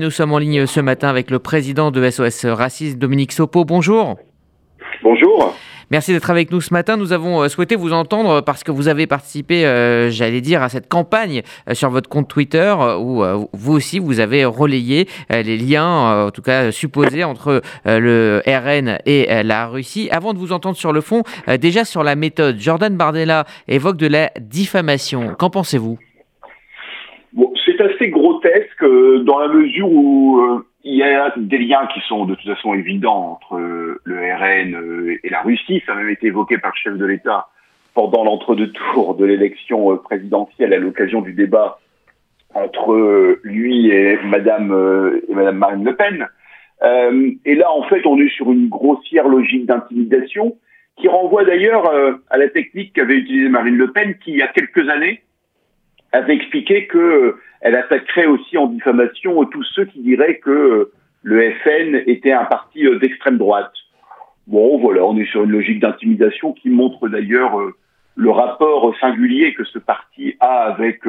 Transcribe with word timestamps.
Nous 0.00 0.12
sommes 0.12 0.32
en 0.32 0.38
ligne 0.38 0.64
ce 0.66 0.78
matin 0.78 1.08
avec 1.08 1.28
le 1.28 1.40
président 1.40 1.90
de 1.90 2.08
SOS 2.08 2.46
Racisme, 2.46 3.00
Dominique 3.00 3.32
Sopo. 3.32 3.64
Bonjour. 3.64 4.16
Bonjour. 5.02 5.56
Merci 5.90 6.12
d'être 6.12 6.30
avec 6.30 6.52
nous 6.52 6.60
ce 6.60 6.72
matin. 6.72 6.96
Nous 6.96 7.12
avons 7.12 7.42
euh, 7.42 7.48
souhaité 7.48 7.74
vous 7.74 7.92
entendre 7.92 8.40
parce 8.40 8.62
que 8.62 8.70
vous 8.70 8.86
avez 8.86 9.08
participé, 9.08 9.66
euh, 9.66 10.08
j'allais 10.08 10.40
dire, 10.40 10.62
à 10.62 10.68
cette 10.68 10.88
campagne 10.88 11.42
euh, 11.68 11.74
sur 11.74 11.90
votre 11.90 12.08
compte 12.08 12.28
Twitter 12.28 12.72
où 13.00 13.24
vous 13.52 13.72
aussi 13.72 13.98
vous 13.98 14.20
avez 14.20 14.44
relayé 14.44 15.08
les 15.30 15.56
liens, 15.56 16.26
en 16.26 16.30
tout 16.30 16.42
cas 16.42 16.70
supposés, 16.70 17.24
entre 17.24 17.60
le 17.84 18.40
RN 18.46 19.00
et 19.04 19.42
la 19.42 19.66
Russie. 19.66 20.08
Avant 20.12 20.32
de 20.32 20.38
vous 20.38 20.52
entendre 20.52 20.76
sur 20.76 20.92
le 20.92 21.00
fond, 21.00 21.24
déjà 21.60 21.84
sur 21.84 22.04
la 22.04 22.14
méthode, 22.14 22.60
Jordan 22.60 22.96
Bardella 22.96 23.46
évoque 23.66 23.96
de 23.96 24.06
la 24.06 24.30
diffamation. 24.38 25.34
Qu'en 25.36 25.50
pensez-vous? 25.50 25.98
C'est 27.78 27.94
assez 27.94 28.08
grotesque 28.08 28.82
euh, 28.82 29.20
dans 29.20 29.38
la 29.38 29.48
mesure 29.48 29.90
où 29.90 30.40
euh, 30.40 30.66
il 30.84 30.96
y 30.96 31.02
a 31.02 31.32
des 31.36 31.58
liens 31.58 31.86
qui 31.94 32.00
sont 32.08 32.24
de 32.24 32.34
toute 32.34 32.54
façon 32.54 32.74
évidents 32.74 33.32
entre 33.32 33.56
euh, 33.56 34.00
le 34.04 34.16
RN 34.16 35.18
et 35.22 35.30
la 35.30 35.42
Russie. 35.42 35.82
Ça 35.86 35.92
a 35.92 35.96
même 35.96 36.10
été 36.10 36.26
évoqué 36.26 36.58
par 36.58 36.72
le 36.74 36.78
chef 36.78 36.98
de 36.98 37.06
l'État 37.06 37.48
pendant 37.94 38.24
l'entre-deux 38.24 38.72
tours 38.72 39.14
de 39.14 39.24
l'élection 39.24 39.96
présidentielle 39.96 40.72
à 40.72 40.78
l'occasion 40.78 41.20
du 41.20 41.32
débat 41.32 41.78
entre 42.54 43.38
lui 43.42 43.90
et 43.90 44.18
Madame 44.24 44.68
Marine 45.52 45.84
Le 45.84 45.96
Pen. 45.96 46.28
et 47.44 47.54
là, 47.54 47.70
en 47.72 47.82
fait, 47.84 48.06
on 48.06 48.18
est 48.18 48.28
sur 48.30 48.52
une 48.52 48.68
grossière 48.68 49.28
logique 49.28 49.66
d'intimidation 49.66 50.56
qui 50.96 51.08
renvoie 51.08 51.44
d'ailleurs 51.44 51.92
à 52.30 52.38
la 52.38 52.48
technique 52.48 52.92
qu'avait 52.92 53.16
utilisée 53.16 53.48
Marine 53.48 53.76
Le 53.76 53.90
Pen, 53.90 54.14
qui 54.24 54.30
il 54.30 54.38
y 54.38 54.42
a 54.42 54.48
quelques 54.48 54.88
années 54.88 55.22
avait 56.12 56.36
expliqué 56.36 56.86
que 56.86 57.36
elle 57.60 57.76
attaquerait 57.76 58.26
aussi 58.26 58.56
en 58.56 58.66
diffamation 58.66 59.44
tous 59.46 59.64
ceux 59.74 59.84
qui 59.86 60.00
diraient 60.00 60.38
que 60.38 60.50
euh, 60.50 60.92
le 61.22 61.52
FN 61.62 62.02
était 62.06 62.32
un 62.32 62.44
parti 62.44 62.86
euh, 62.86 62.98
d'extrême 62.98 63.38
droite. 63.38 63.72
Bon, 64.46 64.78
voilà, 64.78 65.04
on 65.04 65.16
est 65.16 65.30
sur 65.30 65.44
une 65.44 65.50
logique 65.50 65.80
d'intimidation 65.80 66.52
qui 66.52 66.70
montre 66.70 67.08
d'ailleurs 67.08 67.58
le 68.14 68.30
rapport 68.30 68.94
singulier 68.98 69.52
que 69.52 69.64
ce 69.64 69.78
parti 69.78 70.36
a 70.40 70.62
avec 70.64 71.00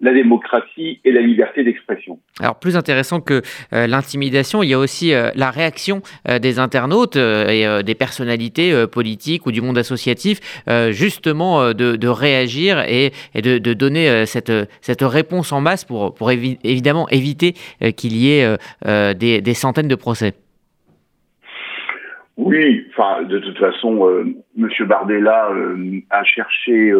la 0.00 0.12
démocratie 0.12 1.00
et 1.04 1.12
la 1.12 1.20
liberté 1.20 1.64
d'expression. 1.64 2.18
Alors 2.40 2.58
plus 2.58 2.76
intéressant 2.76 3.20
que 3.20 3.42
euh, 3.72 3.86
l'intimidation, 3.86 4.62
il 4.62 4.68
y 4.68 4.74
a 4.74 4.78
aussi 4.78 5.12
euh, 5.12 5.30
la 5.34 5.50
réaction 5.50 6.02
euh, 6.28 6.38
des 6.38 6.58
internautes 6.58 7.16
et 7.16 7.66
des 7.84 7.94
personnalités 7.94 8.86
politiques 8.90 9.46
ou 9.46 9.52
du 9.52 9.60
monde 9.60 9.78
associatif, 9.78 10.62
justement 10.90 11.72
de, 11.72 12.08
réagir 12.08 12.80
et, 12.80 13.12
de, 13.34 13.72
donner 13.74 14.26
cette, 14.26 14.52
cette 14.80 15.02
réponse 15.02 15.52
en 15.52 15.60
masse 15.60 15.84
pour, 15.84 16.14
pour 16.14 16.30
évidemment 16.30 17.08
éviter 17.08 17.54
qu'il 17.96 18.16
y 18.16 18.30
ait 18.30 18.56
des, 18.84 19.40
des, 19.40 19.54
centaines 19.54 19.88
de 19.88 19.94
procès. 19.94 20.34
Oui, 22.36 22.86
enfin 22.90 23.22
de 23.24 23.38
toute 23.38 23.58
façon, 23.58 24.08
M. 24.56 24.68
Bardella 24.86 25.50
a 26.10 26.24
cherché 26.24 26.92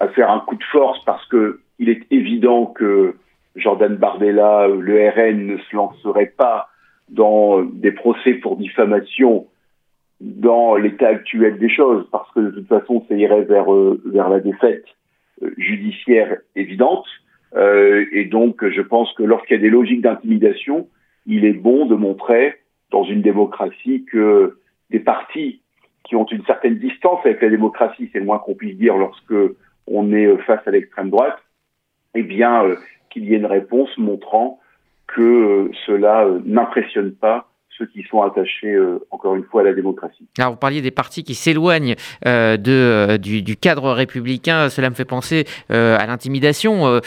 à 0.00 0.08
faire 0.08 0.30
un 0.30 0.40
coup 0.40 0.56
de 0.56 0.64
force 0.64 1.02
parce 1.04 1.26
que 1.26 1.60
il 1.78 1.88
est 1.88 2.02
évident 2.10 2.66
que 2.66 3.16
Jordan 3.56 3.96
Bardella, 3.96 4.68
le 4.68 5.08
RN, 5.08 5.46
ne 5.46 5.58
se 5.58 5.76
lancerait 5.76 6.32
pas 6.36 6.68
dans 7.08 7.62
des 7.62 7.92
procès 7.92 8.34
pour 8.34 8.56
diffamation 8.56 9.46
dans 10.20 10.76
l'état 10.76 11.08
actuel 11.08 11.58
des 11.58 11.68
choses, 11.68 12.06
parce 12.10 12.30
que 12.32 12.40
de 12.40 12.50
toute 12.50 12.68
façon, 12.68 13.04
ça 13.08 13.14
irait 13.14 13.42
vers, 13.42 13.72
euh, 13.72 14.00
vers 14.06 14.28
la 14.28 14.40
défaite 14.40 14.84
euh, 15.42 15.50
judiciaire 15.58 16.38
évidente. 16.54 17.06
Euh, 17.54 18.06
et 18.12 18.24
donc, 18.24 18.66
je 18.66 18.80
pense 18.80 19.12
que 19.14 19.22
lorsqu'il 19.22 19.56
y 19.56 19.58
a 19.58 19.62
des 19.62 19.70
logiques 19.70 20.00
d'intimidation, 20.00 20.88
il 21.26 21.44
est 21.44 21.52
bon 21.52 21.86
de 21.86 21.94
montrer 21.94 22.54
dans 22.90 23.04
une 23.04 23.22
démocratie 23.22 24.04
que 24.10 24.58
des 24.90 25.00
partis 25.00 25.60
qui 26.04 26.16
ont 26.16 26.26
une 26.26 26.44
certaine 26.44 26.78
distance 26.78 27.20
avec 27.24 27.42
la 27.42 27.50
démocratie, 27.50 28.08
c'est 28.12 28.20
le 28.20 28.24
moins 28.24 28.38
qu'on 28.38 28.54
puisse 28.54 28.76
dire 28.76 28.96
lorsque 28.96 29.34
on 29.86 30.12
est 30.12 30.36
face 30.38 30.66
à 30.66 30.70
l'extrême 30.70 31.10
droite, 31.10 31.38
eh 32.16 32.22
bien, 32.22 32.64
euh, 32.64 32.76
qu'il 33.10 33.24
y 33.24 33.34
ait 33.34 33.36
une 33.36 33.46
réponse 33.46 33.90
montrant 33.98 34.58
que 35.06 35.22
euh, 35.22 35.70
cela 35.86 36.24
euh, 36.24 36.40
n'impressionne 36.44 37.12
pas 37.12 37.48
ceux 37.78 37.86
qui 37.86 38.04
sont 38.04 38.22
attachés, 38.22 38.74
encore 39.10 39.36
une 39.36 39.44
fois, 39.44 39.60
à 39.60 39.64
la 39.64 39.74
démocratie. 39.74 40.26
Alors, 40.38 40.52
vous 40.52 40.56
parliez 40.56 40.80
des 40.80 40.90
partis 40.90 41.24
qui 41.24 41.34
s'éloignent 41.34 41.94
du, 42.24 43.56
cadre 43.60 43.92
républicain. 43.92 44.70
Cela 44.70 44.88
me 44.88 44.94
fait 44.94 45.04
penser 45.04 45.44
à 45.68 46.06
l'intimidation 46.06 47.02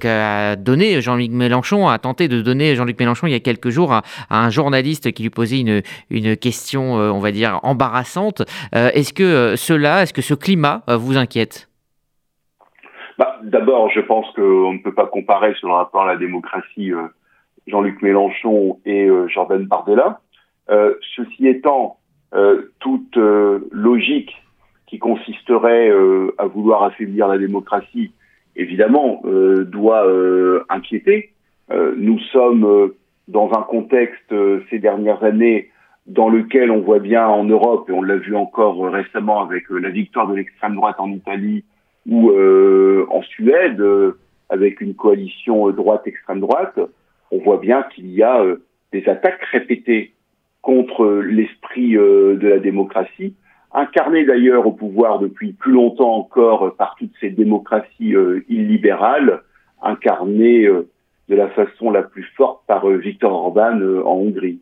qu'a 0.00 0.56
donné 0.56 1.02
Jean-Luc 1.02 1.30
Mélenchon, 1.30 1.88
a 1.88 1.98
tenté 1.98 2.28
de 2.28 2.40
donner 2.40 2.74
Jean-Luc 2.74 2.98
Mélenchon 2.98 3.26
il 3.26 3.32
y 3.32 3.36
a 3.36 3.40
quelques 3.40 3.68
jours 3.68 3.92
à, 3.92 4.02
un 4.30 4.48
journaliste 4.48 5.12
qui 5.12 5.24
lui 5.24 5.28
posait 5.28 5.62
une 6.08 6.36
question, 6.38 6.94
on 6.94 7.18
va 7.18 7.30
dire, 7.30 7.60
embarrassante. 7.62 8.44
est-ce 8.72 9.12
que 9.12 9.56
cela, 9.56 10.04
est-ce 10.04 10.14
que 10.14 10.22
ce 10.22 10.32
climat 10.32 10.84
vous 10.88 11.18
inquiète? 11.18 11.68
Bah, 13.18 13.38
D'abord, 13.42 13.90
je 13.90 14.00
pense 14.00 14.30
qu'on 14.32 14.72
ne 14.72 14.82
peut 14.82 14.94
pas 14.94 15.06
comparer 15.06 15.54
sur 15.54 15.68
le 15.68 15.74
rapport 15.74 16.02
à 16.02 16.06
la 16.06 16.16
démocratie 16.16 16.92
euh, 16.92 17.06
Jean-Luc 17.66 18.02
Mélenchon 18.02 18.78
et 18.84 19.06
euh, 19.06 19.28
Jordan 19.28 19.64
Bardella. 19.64 20.20
Euh, 20.70 20.94
ceci 21.16 21.46
étant, 21.46 21.98
toute 22.80 23.16
logique 23.70 24.34
qui 24.88 24.98
consisterait 24.98 25.92
à 26.36 26.46
vouloir 26.46 26.82
affaiblir 26.82 27.28
la 27.28 27.38
démocratie, 27.38 28.10
évidemment, 28.56 29.22
doit 29.24 30.04
inquiéter. 30.68 31.30
nous 31.70 32.18
sommes 32.32 32.90
dans 33.28 33.52
un 33.56 33.62
contexte 33.62 34.34
ces 34.68 34.80
dernières 34.80 35.22
années 35.22 35.70
dans 36.06 36.28
lequel 36.28 36.72
on 36.72 36.80
voit 36.80 36.98
bien 36.98 37.24
en 37.24 37.44
Europe, 37.44 37.88
et 37.88 37.92
on 37.92 38.02
l'a 38.02 38.16
vu 38.16 38.34
encore 38.34 38.82
récemment 38.90 39.40
avec 39.40 39.70
la 39.70 39.90
victoire 39.90 40.26
de 40.26 40.34
l'extrême 40.34 40.74
droite 40.74 40.96
en 40.98 41.12
Italie 41.12 41.62
ou 42.06 42.30
euh, 42.30 43.06
en 43.10 43.22
Suède, 43.22 43.80
euh, 43.80 44.18
avec 44.50 44.80
une 44.80 44.94
coalition 44.94 45.68
euh, 45.68 45.72
droite-extrême 45.72 46.40
droite, 46.40 46.78
on 47.30 47.38
voit 47.38 47.58
bien 47.58 47.82
qu'il 47.94 48.10
y 48.10 48.22
a 48.22 48.44
des 48.92 49.08
attaques 49.08 49.42
répétées 49.50 50.12
contre 50.62 51.06
l'esprit 51.06 51.94
de 51.94 52.46
la 52.46 52.58
démocratie, 52.58 53.34
incarné 53.72 54.24
d'ailleurs 54.24 54.66
au 54.66 54.72
pouvoir 54.72 55.18
depuis 55.18 55.52
plus 55.52 55.72
longtemps 55.72 56.14
encore 56.14 56.76
par 56.76 56.94
toutes 56.96 57.12
ces 57.20 57.30
démocraties 57.30 58.14
illibérales, 58.48 59.42
incarnées 59.82 60.66
de 60.66 61.34
la 61.34 61.48
façon 61.48 61.90
la 61.90 62.02
plus 62.02 62.22
forte 62.36 62.60
par 62.68 62.86
Viktor 62.86 63.32
Orban 63.32 63.80
en 64.04 64.14
Hongrie. 64.14 64.52